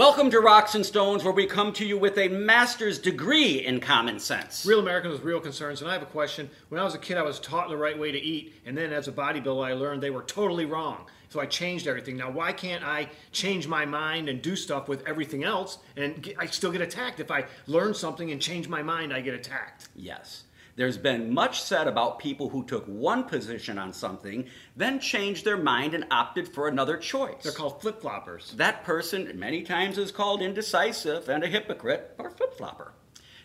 Welcome 0.00 0.30
to 0.30 0.40
Rocks 0.40 0.74
and 0.74 0.86
Stones, 0.86 1.24
where 1.24 1.32
we 1.34 1.44
come 1.44 1.74
to 1.74 1.84
you 1.84 1.98
with 1.98 2.16
a 2.16 2.28
master's 2.28 2.98
degree 2.98 3.66
in 3.66 3.80
common 3.80 4.18
sense. 4.18 4.64
Real 4.64 4.80
Americans 4.80 5.12
with 5.12 5.24
real 5.24 5.40
concerns. 5.40 5.82
And 5.82 5.90
I 5.90 5.92
have 5.92 6.00
a 6.00 6.06
question. 6.06 6.48
When 6.70 6.80
I 6.80 6.84
was 6.84 6.94
a 6.94 6.98
kid, 6.98 7.18
I 7.18 7.22
was 7.22 7.38
taught 7.38 7.68
the 7.68 7.76
right 7.76 7.98
way 7.98 8.10
to 8.10 8.18
eat, 8.18 8.54
and 8.64 8.74
then 8.74 8.94
as 8.94 9.08
a 9.08 9.12
bodybuilder, 9.12 9.62
I 9.62 9.74
learned 9.74 10.02
they 10.02 10.08
were 10.08 10.22
totally 10.22 10.64
wrong. 10.64 11.04
So 11.28 11.38
I 11.38 11.44
changed 11.44 11.86
everything. 11.86 12.16
Now, 12.16 12.30
why 12.30 12.50
can't 12.50 12.82
I 12.82 13.10
change 13.30 13.68
my 13.68 13.84
mind 13.84 14.30
and 14.30 14.40
do 14.40 14.56
stuff 14.56 14.88
with 14.88 15.06
everything 15.06 15.44
else, 15.44 15.80
and 15.98 16.32
I 16.38 16.46
still 16.46 16.72
get 16.72 16.80
attacked? 16.80 17.20
If 17.20 17.30
I 17.30 17.44
learn 17.66 17.92
something 17.92 18.30
and 18.30 18.40
change 18.40 18.68
my 18.68 18.82
mind, 18.82 19.12
I 19.12 19.20
get 19.20 19.34
attacked. 19.34 19.90
Yes. 19.94 20.44
There's 20.80 20.96
been 20.96 21.34
much 21.34 21.60
said 21.60 21.86
about 21.86 22.18
people 22.18 22.48
who 22.48 22.64
took 22.64 22.86
one 22.86 23.24
position 23.24 23.76
on 23.76 23.92
something, 23.92 24.46
then 24.74 24.98
changed 24.98 25.44
their 25.44 25.58
mind 25.58 25.92
and 25.92 26.06
opted 26.10 26.48
for 26.48 26.68
another 26.68 26.96
choice. 26.96 27.42
They're 27.42 27.52
called 27.52 27.82
flip 27.82 28.00
floppers. 28.00 28.52
That 28.52 28.82
person 28.82 29.30
many 29.38 29.60
times 29.62 29.98
is 29.98 30.10
called 30.10 30.40
indecisive 30.40 31.28
and 31.28 31.44
a 31.44 31.48
hypocrite 31.48 32.14
or 32.16 32.30
flip 32.30 32.56
flopper. 32.56 32.92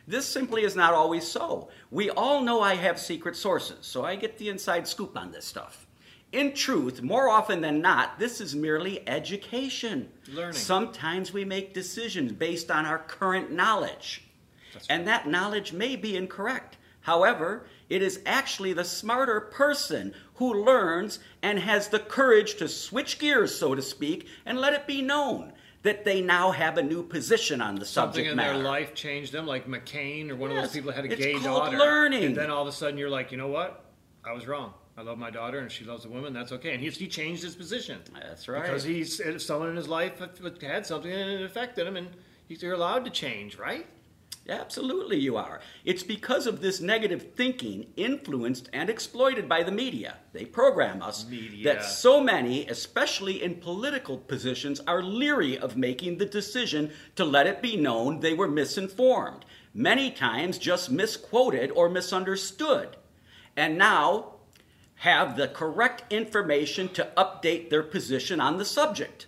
This 0.08 0.26
simply 0.26 0.64
is 0.64 0.78
not 0.78 0.94
always 0.94 1.28
so. 1.28 1.68
We 1.92 2.10
all 2.10 2.40
know 2.40 2.62
I 2.62 2.76
have 2.76 2.98
secret 2.98 3.36
sources, 3.36 3.86
so 3.86 4.06
I 4.06 4.16
get 4.16 4.38
the 4.38 4.48
inside 4.48 4.88
scoop 4.88 5.18
on 5.18 5.34
this 5.34 5.44
stuff. 5.44 5.88
In 6.32 6.54
truth, 6.54 7.02
more 7.02 7.28
often 7.28 7.60
than 7.60 7.82
not, 7.82 8.18
this 8.18 8.40
is 8.40 8.56
merely 8.56 9.06
education. 9.10 10.10
Learning. 10.32 10.54
Sometimes 10.54 11.34
we 11.34 11.44
make 11.44 11.74
decisions 11.74 12.32
based 12.32 12.72
on 12.72 12.86
our 12.86 13.00
current 13.00 13.52
knowledge. 13.52 14.24
and 14.90 15.06
that 15.06 15.28
knowledge 15.28 15.74
may 15.74 15.98
be 15.98 16.16
incorrect. 16.16 16.78
However, 17.06 17.68
it 17.88 18.02
is 18.02 18.20
actually 18.26 18.74
the 18.74 18.84
smarter 18.84 19.40
person 19.40 20.12
who 20.36 20.66
learns 20.66 21.20
and 21.44 21.60
has 21.60 21.88
the 21.90 22.00
courage 22.00 22.56
to 22.56 22.68
switch 22.68 23.20
gears, 23.20 23.56
so 23.56 23.76
to 23.76 23.82
speak, 23.84 24.28
and 24.44 24.58
let 24.60 24.74
it 24.74 24.88
be 24.88 25.04
known 25.04 25.54
that 25.84 26.04
they 26.04 26.20
now 26.20 26.50
have 26.50 26.80
a 26.80 26.82
new 26.82 27.04
position 27.04 27.62
on 27.62 27.76
the 27.76 27.86
subject 27.86 28.16
Something 28.16 28.32
in 28.32 28.36
matter. 28.38 28.54
their 28.54 28.64
life 28.64 28.96
changed 28.96 29.32
them, 29.32 29.46
like 29.46 29.68
McCain 29.68 30.32
or 30.32 30.36
one 30.36 30.50
of 30.50 30.58
those 30.58 30.72
people 30.72 30.88
that 30.92 30.96
had 30.96 31.06
a 31.06 31.12
it's 31.14 31.24
gay 31.24 31.34
called 31.34 31.66
daughter. 31.66 31.78
learning. 31.78 32.24
And 32.24 32.36
then 32.36 32.50
all 32.50 32.64
of 32.64 32.68
a 32.68 32.72
sudden 32.72 32.98
you're 32.98 33.08
like, 33.12 33.32
you 33.32 33.38
know 33.38 33.50
what? 33.50 33.86
I 34.26 34.34
was 34.34 34.48
wrong. 34.48 34.74
I 34.98 35.04
love 35.04 35.20
my 35.20 35.30
daughter, 35.30 35.60
and 35.60 35.72
she 35.72 35.86
loves 35.86 36.06
a 36.06 36.10
woman. 36.10 36.34
That's 36.34 36.54
okay. 36.54 36.74
And 36.74 36.82
he, 36.82 36.90
he 36.90 37.08
changed 37.08 37.44
his 37.44 37.54
position. 37.54 38.00
That's 38.20 38.48
right. 38.48 38.64
Because 38.64 38.84
he's 38.84 39.22
someone 39.46 39.70
in 39.70 39.76
his 39.76 39.88
life 39.88 40.18
had- 40.18 40.60
had 40.64 40.88
something 40.88 41.12
and 41.12 41.30
it 41.30 41.44
affected 41.44 41.86
him, 41.86 41.98
and 41.98 42.08
he's- 42.48 42.64
you're 42.64 42.74
allowed 42.74 43.06
to 43.06 43.12
change, 43.12 43.58
right? 43.60 43.86
Absolutely, 44.48 45.18
you 45.18 45.38
are. 45.38 45.60
It's 45.84 46.04
because 46.04 46.46
of 46.46 46.62
this 46.62 46.80
negative 46.80 47.34
thinking 47.36 47.88
influenced 47.96 48.70
and 48.72 48.90
exploited 48.90 49.50
by 49.50 49.64
the 49.64 49.72
media. 49.72 50.18
They 50.34 50.46
program 50.46 51.02
us 51.02 51.28
Media. 51.28 51.64
that 51.74 51.84
so 51.84 52.22
many, 52.22 52.68
especially 52.68 53.42
in 53.42 53.56
political 53.56 54.18
positions, 54.18 54.80
are 54.82 55.02
leery 55.02 55.58
of 55.58 55.78
making 55.78 56.20
the 56.20 56.28
decision 56.28 56.92
to 57.16 57.26
let 57.26 57.48
it 57.48 57.62
be 57.62 57.76
known 57.76 58.20
they 58.20 58.36
were 58.36 58.48
misinformed, 58.48 59.46
many 59.74 60.12
times 60.12 60.60
just 60.60 60.92
misquoted 60.92 61.72
or 61.72 61.90
misunderstood, 61.90 62.98
and 63.58 63.80
now 63.80 64.36
have 65.00 65.38
the 65.38 65.48
correct 65.48 66.04
information 66.14 66.88
to 66.90 67.12
update 67.18 67.70
their 67.70 67.84
position 67.84 68.40
on 68.40 68.58
the 68.58 68.66
subject. 68.66 69.26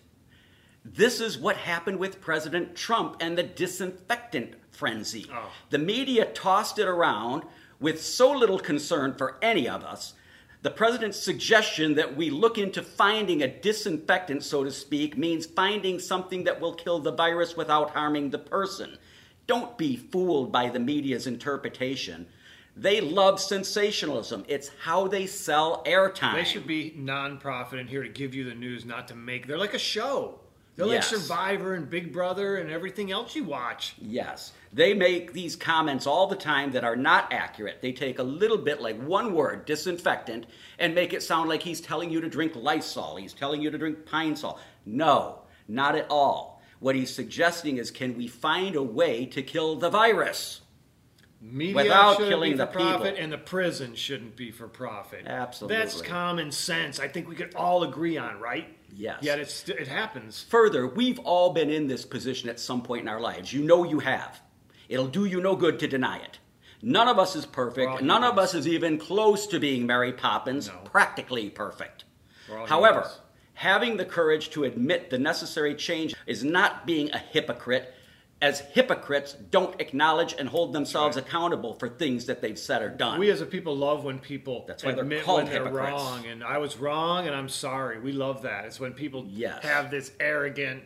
This 0.94 1.20
is 1.20 1.38
what 1.38 1.58
happened 1.58 2.00
with 2.00 2.22
President 2.22 2.76
Trump 2.76 3.18
and 3.20 3.38
the 3.38 3.44
disinfectant 3.44 4.54
frenzy. 4.72 5.26
Oh. 5.32 5.52
The 5.70 5.78
media 5.78 6.26
tossed 6.26 6.80
it 6.80 6.88
around 6.88 7.44
with 7.80 8.02
so 8.02 8.32
little 8.32 8.60
concern 8.60 9.14
for 9.16 9.38
any 9.42 9.68
of 9.68 9.84
us. 9.84 10.14
The 10.62 10.72
president's 10.72 11.20
suggestion 11.20 11.96
that 11.96 12.16
we 12.16 12.30
look 12.30 12.58
into 12.58 12.82
finding 12.82 13.44
a 13.44 13.48
disinfectant, 13.48 14.44
so 14.44 14.64
to 14.64 14.72
speak, 14.72 15.18
means 15.18 15.46
finding 15.46 16.00
something 16.00 16.46
that 16.46 16.60
will 16.60 16.74
kill 16.74 17.00
the 17.00 17.12
virus 17.12 17.56
without 17.56 17.92
harming 17.92 18.30
the 18.30 18.40
person. 18.40 18.98
Don't 19.46 19.78
be 19.78 19.96
fooled 19.96 20.52
by 20.52 20.70
the 20.70 20.80
media's 20.80 21.28
interpretation. 21.28 22.28
They 22.76 23.02
love 23.02 23.40
sensationalism. 23.40 24.46
It's 24.48 24.72
how 24.82 25.08
they 25.08 25.26
sell 25.26 25.84
airtime. 25.86 26.36
They 26.36 26.44
should 26.44 26.68
be 26.68 26.94
non-profit 26.96 27.80
and 27.80 27.90
here 27.90 28.04
to 28.04 28.10
give 28.10 28.34
you 28.34 28.44
the 28.44 28.56
news, 28.56 28.86
not 28.86 29.08
to 29.10 29.16
make. 29.16 29.48
They're 29.48 29.58
like 29.58 29.74
a 29.74 29.80
show. 29.80 30.40
They're 30.78 30.86
Yes. 30.88 31.12
like 31.12 31.22
Survivor 31.22 31.74
and 31.74 31.90
Big 31.90 32.14
Brother 32.14 32.58
and 32.58 32.70
everything 32.70 33.12
else 33.12 33.36
you 33.36 33.44
watch. 33.44 33.96
Yes. 34.00 34.54
They 34.72 34.94
make 34.94 35.34
these 35.34 35.56
comments 35.56 36.06
all 36.06 36.28
the 36.28 36.36
time 36.36 36.72
that 36.74 36.84
are 36.84 36.96
not 36.96 37.34
accurate. 37.34 37.82
They 37.82 37.92
take 37.92 38.20
a 38.20 38.24
little 38.24 38.60
bit, 38.60 38.80
like 38.80 39.02
one 39.02 39.34
word, 39.34 39.66
disinfectant, 39.66 40.46
and 40.78 40.94
make 40.94 41.14
it 41.14 41.24
sound 41.24 41.50
like 41.50 41.64
he's 41.64 41.82
telling 41.82 42.12
you 42.12 42.22
to 42.22 42.30
drink 42.30 42.54
Lysol. 42.56 43.16
He's 43.16 43.34
telling 43.34 43.60
you 43.62 43.72
to 43.72 43.78
drink 43.78 44.06
Pine 44.06 44.36
Sol. 44.36 44.60
No, 44.86 45.40
not 45.68 45.96
at 45.96 46.06
all. 46.12 46.62
What 46.80 46.96
he's 46.96 47.14
suggesting 47.14 47.78
is 47.78 47.90
can 47.90 48.16
we 48.16 48.28
find 48.28 48.76
a 48.76 48.84
way 48.84 49.26
to 49.26 49.42
kill 49.42 49.78
the 49.78 49.90
virus? 49.90 50.62
Media 51.40 51.76
Without 51.76 52.18
killing 52.18 52.54
be 52.54 52.58
for 52.58 52.66
the 52.66 52.68
profit, 52.68 53.02
people. 53.14 53.24
and 53.24 53.32
the 53.34 53.38
prison 53.38 53.94
shouldn't 53.96 54.36
be 54.36 54.50
for 54.52 54.68
profit. 54.68 55.24
Absolutely. 55.28 55.78
That's 55.78 56.02
common 56.02 56.52
sense. 56.52 57.00
I 57.00 57.08
think 57.08 57.28
we 57.30 57.36
could 57.36 57.54
all 57.56 57.84
agree 57.84 58.18
on, 58.18 58.40
right? 58.40 58.76
Yes. 58.96 59.20
Yet 59.22 59.40
it's, 59.40 59.70
it 59.70 59.88
happens. 59.88 60.44
Further, 60.50 60.88
we've 60.88 61.20
all 61.20 61.54
been 61.54 61.70
in 61.70 61.88
this 61.88 62.06
position 62.06 62.50
at 62.50 62.60
some 62.60 62.82
point 62.82 63.04
in 63.04 63.08
our 63.08 63.20
lives. 63.22 63.54
You 63.54 63.64
know 63.64 63.84
you 63.84 64.00
have. 64.00 64.42
It'll 64.90 65.08
do 65.08 65.26
you 65.26 65.40
no 65.40 65.56
good 65.56 65.78
to 65.80 65.88
deny 65.88 66.18
it. 66.18 66.40
None 66.82 67.08
of 67.08 67.20
us 67.20 67.36
is 67.36 67.46
perfect. 67.46 68.02
None 68.02 68.24
of 68.24 68.40
us 68.40 68.56
is 68.56 68.68
even 68.68 68.98
close 68.98 69.46
to 69.48 69.60
being 69.60 69.86
Mary 69.86 70.14
Poppins, 70.14 70.68
No. 70.68 70.78
practically 70.86 71.50
perfect. 71.50 72.06
However, 72.68 73.02
humans. 73.02 73.20
having 73.54 73.98
the 73.98 74.06
courage 74.06 74.50
to 74.52 74.64
admit 74.64 75.10
the 75.10 75.18
necessary 75.20 75.76
change 75.76 76.16
is 76.26 76.44
not 76.44 76.86
being 76.88 77.12
a 77.12 77.18
hypocrite, 77.18 77.94
as 78.42 78.60
hypocrites 78.60 79.34
don't 79.34 79.80
acknowledge 79.82 80.36
and 80.38 80.48
hold 80.48 80.72
themselves 80.72 81.18
accountable 81.18 81.74
for 81.74 81.90
things 81.90 82.28
that 82.28 82.40
they've 82.42 82.60
said 82.60 82.82
or 82.84 82.90
done. 82.90 83.20
We 83.20 83.32
as 83.32 83.42
a 83.42 83.46
people 83.48 83.76
love 83.76 84.04
when 84.04 84.20
people 84.20 84.64
That's 84.68 84.84
why 84.84 84.92
they're 84.92 85.04
admit 85.04 85.24
called 85.24 85.44
when 85.44 85.46
they're 85.52 85.64
hypocrites. 85.66 85.92
wrong, 85.92 86.26
and 86.28 86.44
I 86.44 86.60
was 86.60 86.78
wrong, 86.78 87.26
and 87.26 87.36
I'm 87.36 87.50
sorry. 87.50 88.00
We 88.00 88.12
love 88.12 88.44
that. 88.44 88.66
It's 88.66 88.80
when 88.80 88.94
people 88.94 89.26
Yes. 89.28 89.64
have 89.64 89.90
this 89.90 90.12
arrogant 90.20 90.84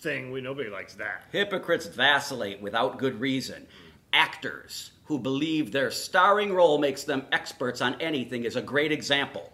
thing. 0.00 0.30
We 0.32 0.40
nobody 0.40 0.70
likes 0.70 0.94
that. 0.94 1.24
Hypocrites 1.30 1.86
vacillate 1.86 2.62
without 2.62 2.98
good 2.98 3.20
reason. 3.20 3.66
Actors 4.14 4.92
who 5.04 5.18
believe 5.18 5.72
their 5.72 5.90
starring 5.90 6.54
role 6.54 6.78
makes 6.78 7.04
them 7.04 7.26
experts 7.32 7.82
on 7.82 8.00
anything 8.00 8.44
is 8.44 8.56
a 8.56 8.62
great 8.62 8.92
example. 8.92 9.51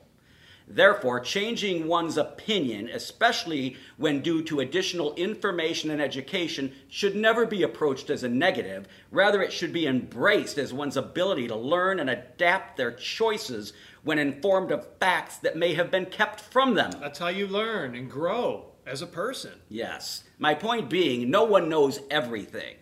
Therefore, 0.71 1.19
changing 1.21 1.87
one's 1.87 2.19
opinion, 2.19 2.91
especially 2.91 3.77
when 3.97 4.21
due 4.21 4.43
to 4.45 4.61
additional 4.61 5.15
information 5.15 5.91
and 5.91 6.01
education, 6.01 6.73
should 6.89 7.17
never 7.17 7.47
be 7.47 7.63
approached 7.63 8.11
as 8.11 8.23
a 8.23 8.29
negative. 8.29 8.87
Rather, 9.11 9.41
it 9.41 9.53
should 9.53 9.73
be 9.73 9.87
embraced 9.87 10.59
as 10.59 10.75
one's 10.75 10.99
ability 10.99 11.49
to 11.49 11.57
learn 11.57 12.01
and 12.01 12.11
adapt 12.11 12.77
their 12.77 12.93
choices 12.93 13.73
when 14.03 14.19
informed 14.19 14.71
of 14.71 14.87
facts 15.01 15.39
that 15.39 15.57
may 15.57 15.73
have 15.73 15.91
been 15.91 16.07
kept 16.07 16.41
from 16.41 16.75
them. 16.75 16.91
That's 17.01 17.19
how 17.19 17.29
you 17.29 17.47
learn 17.47 17.95
and 17.95 18.11
grow 18.11 18.67
as 18.87 19.01
a 19.01 19.07
person. 19.07 19.53
Yes. 19.71 20.25
My 20.39 20.55
point 20.55 20.91
being, 20.91 21.31
no 21.31 21.45
one 21.45 21.71
knows 21.71 22.01
everything. 22.11 22.77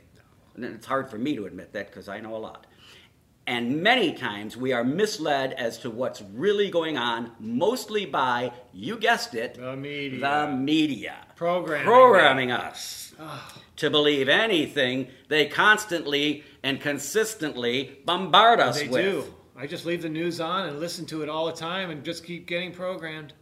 And 0.57 0.65
it's 0.65 0.87
hard 0.87 1.09
for 1.09 1.19
me 1.19 1.37
to 1.37 1.47
admit 1.47 1.73
that 1.75 1.89
because 1.89 2.09
I 2.09 2.19
know 2.19 2.35
a 2.35 2.39
lot. 2.39 2.67
And 3.49 3.81
many 3.81 4.13
times 4.13 4.57
we 4.57 4.73
are 4.73 4.83
misled 4.83 5.53
as 5.53 5.79
to 5.79 5.91
what's 5.91 6.21
really 6.35 6.69
going 6.69 6.99
on, 6.99 7.31
mostly 7.39 8.05
by, 8.05 8.53
you 8.73 8.99
guessed 8.99 9.35
it, 9.35 9.55
The 9.55 9.77
media. 9.77 10.19
the 10.21 10.57
media. 10.57 11.15
Programming. 11.37 11.87
Programming 11.87 12.51
us 12.51 13.15
ah. 13.21 13.57
to 13.77 13.89
believe 13.89 14.29
anything 14.29 15.09
they 15.29 15.47
constantly 15.47 16.43
and 16.65 16.81
consistently 16.81 17.99
bombard 18.05 18.59
us 18.59 18.81
They 18.81 18.89
with. 18.89 19.03
do. 19.03 19.35
I 19.57 19.67
just 19.69 19.87
leave 19.87 20.03
the 20.03 20.09
news 20.09 20.41
on 20.41 20.69
and 20.69 20.81
listen 20.81 21.07
to 21.07 21.23
it 21.23 21.29
all 21.29 21.47
the 21.47 21.53
time 21.53 21.91
and 21.91 22.05
just 22.05 22.25
keep 22.25 22.47
getting 22.47 22.73
programmed. 22.73 23.33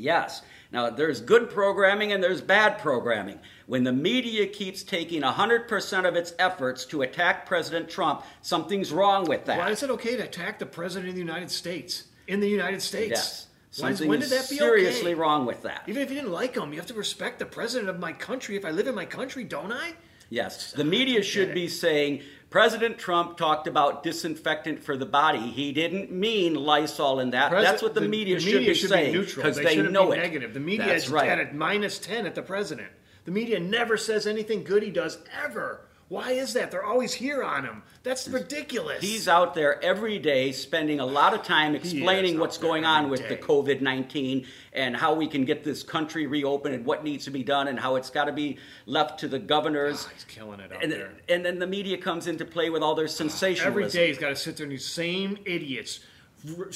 Yes. 0.00 0.42
Now, 0.72 0.90
there's 0.90 1.20
good 1.20 1.50
programming 1.50 2.12
and 2.12 2.22
there's 2.22 2.40
bad 2.40 2.78
programming. 2.78 3.40
When 3.66 3.84
the 3.84 3.92
media 3.92 4.46
keeps 4.46 4.82
taking 4.82 5.22
100% 5.22 6.08
of 6.08 6.16
its 6.16 6.32
efforts 6.38 6.84
to 6.86 7.02
attack 7.02 7.46
President 7.46 7.88
Trump, 7.88 8.24
something's 8.40 8.92
wrong 8.92 9.24
with 9.24 9.44
that. 9.46 9.58
Why 9.58 9.70
is 9.70 9.82
it 9.82 9.90
okay 9.90 10.16
to 10.16 10.22
attack 10.22 10.58
the 10.58 10.66
president 10.66 11.08
of 11.08 11.14
the 11.14 11.20
United 11.20 11.50
States 11.50 12.04
in 12.28 12.40
the 12.40 12.48
United 12.48 12.82
States? 12.82 13.10
Yes. 13.10 13.46
Something 13.72 14.08
when 14.08 14.18
did 14.18 14.30
that 14.30 14.48
be 14.50 14.56
seriously 14.56 15.12
okay? 15.12 15.20
wrong 15.20 15.46
with 15.46 15.62
that. 15.62 15.82
Even 15.86 16.02
if 16.02 16.08
you 16.08 16.16
didn't 16.16 16.32
like 16.32 16.56
him, 16.56 16.72
you 16.72 16.78
have 16.78 16.88
to 16.88 16.94
respect 16.94 17.38
the 17.38 17.46
president 17.46 17.88
of 17.88 18.00
my 18.00 18.12
country. 18.12 18.56
If 18.56 18.64
I 18.64 18.72
live 18.72 18.88
in 18.88 18.96
my 18.96 19.04
country, 19.04 19.44
don't 19.44 19.70
I? 19.70 19.92
Yes. 20.28 20.72
The 20.72 20.84
media 20.84 21.22
should 21.22 21.54
be 21.54 21.68
saying 21.68 22.22
President 22.50 22.98
Trump 22.98 23.36
talked 23.36 23.68
about 23.68 24.02
disinfectant 24.02 24.82
for 24.82 24.96
the 24.96 25.06
body. 25.06 25.50
He 25.50 25.70
didn't 25.70 26.10
mean 26.10 26.54
Lysol 26.54 27.20
in 27.20 27.30
that. 27.30 27.52
Pres- 27.52 27.62
That's 27.62 27.80
what 27.82 27.94
the, 27.94 28.00
media 28.00 28.40
should 28.40 28.66
be 28.66 28.74
saying 28.74 29.12
because 29.24 29.54
they, 29.56 29.76
they, 29.76 29.82
know 29.82 30.10
it. 30.10 30.16
negative. 30.16 30.52
The 30.52 30.60
media 30.60 30.86
That's 30.86 31.04
is 31.04 31.10
right. 31.10 31.28
at 31.28 31.52
a 31.52 31.54
minus 31.54 32.00
ten 32.00 32.26
at 32.26 32.34
the 32.34 32.42
president. 32.42 32.88
The 33.24 33.30
media 33.30 33.60
never 33.60 33.96
says 33.96 34.26
anything 34.26 34.64
good 34.64 34.82
he 34.82 34.90
does 34.90 35.18
ever. 35.44 35.82
Why 36.10 36.32
is 36.32 36.54
that? 36.54 36.72
They're 36.72 36.84
always 36.84 37.14
here 37.14 37.40
on 37.40 37.64
him. 37.64 37.84
That's 38.02 38.26
ridiculous. 38.26 39.00
He's 39.00 39.28
out 39.28 39.54
there 39.54 39.80
every 39.82 40.18
day 40.18 40.50
spending 40.50 40.98
a 40.98 41.06
lot 41.06 41.34
of 41.34 41.44
time 41.44 41.76
explaining 41.76 42.40
what's 42.40 42.58
going 42.58 42.84
on 42.84 43.08
with 43.08 43.28
the. 43.28 43.36
COVID 43.36 43.80
19 43.80 44.44
and 44.72 44.96
how 44.96 45.14
we 45.14 45.28
can 45.28 45.44
get 45.44 45.62
this 45.62 45.84
country 45.84 46.26
reopened 46.26 46.74
and 46.74 46.84
what 46.84 47.04
needs 47.04 47.24
to 47.26 47.30
be 47.30 47.44
done 47.44 47.68
and 47.68 47.78
how 47.78 47.94
it's 47.94 48.10
got 48.10 48.24
to 48.24 48.32
be 48.32 48.58
left 48.86 49.20
to 49.20 49.28
the 49.28 49.38
governors. 49.38 50.06
Oh, 50.08 50.10
he's 50.12 50.24
killing 50.24 50.58
it 50.58 50.72
out 50.72 50.82
and, 50.82 50.90
there. 50.90 51.12
and 51.28 51.44
then 51.44 51.60
the 51.60 51.66
media 51.66 51.96
comes 51.96 52.26
into 52.26 52.44
play 52.44 52.70
with 52.70 52.82
all 52.82 52.96
their 52.96 53.04
ah, 53.04 53.08
sensationalism. 53.08 53.68
Every 53.68 53.88
day 53.88 54.08
he's 54.08 54.18
got 54.18 54.30
to 54.30 54.36
sit 54.36 54.56
there 54.56 54.64
and 54.64 54.72
these 54.72 54.86
same 54.86 55.38
idiots. 55.44 56.00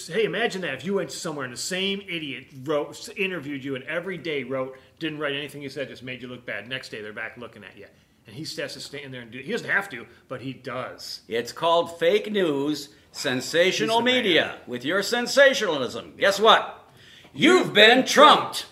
Hey, 0.07 0.25
imagine 0.25 0.61
that 0.63 0.75
if 0.75 0.85
you 0.85 0.95
went 0.95 1.11
somewhere 1.11 1.45
and 1.45 1.53
the 1.53 1.59
same 1.59 2.03
idiot 2.03 2.47
wrote, 2.65 3.09
interviewed 3.17 3.65
you, 3.65 3.75
and 3.75 3.85
every 3.85 4.19
day 4.19 4.45
wrote, 4.45 4.79
didn't 4.99 5.19
write 5.19 5.35
anything 5.35 5.63
you 5.63 5.71
said, 5.71 5.89
just 5.89 6.03
made 6.03 6.23
you 6.23 6.29
look 6.29 6.45
bad. 6.47 6.69
Next 6.69 6.91
day 6.91 7.01
they're 7.01 7.13
back 7.15 7.37
looking 7.37 7.65
at 7.65 7.77
you, 7.77 7.87
and 8.27 8.35
he 8.35 8.43
has 8.43 8.75
to 8.75 8.81
stand 8.81 9.13
there 9.13 9.21
and 9.21 9.31
do. 9.31 9.39
He 9.39 9.53
doesn't 9.53 9.69
have 9.69 9.89
to, 9.91 10.07
but 10.29 10.41
he 10.41 10.53
does. 10.53 11.21
It's 11.29 11.53
called 11.53 11.99
fake 11.99 12.31
news, 12.31 12.89
sensational 13.13 13.99
the 13.99 14.05
man. 14.05 14.15
media 14.15 14.59
with 14.67 14.85
your 14.85 15.03
sensationalism. 15.03 16.15
Guess 16.19 16.41
what? 16.41 16.89
You've 17.33 17.73
been 17.73 18.05
trumped. 18.05 18.67